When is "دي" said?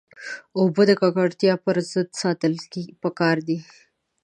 3.47-3.57